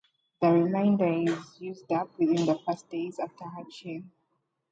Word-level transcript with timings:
The 0.41 0.49
remainder 0.51 1.05
is 1.05 1.61
used 1.61 1.91
up 1.91 2.09
within 2.17 2.47
the 2.47 2.57
first 2.65 2.89
days 2.89 3.19
after 3.19 3.47
hatching. 3.47 4.09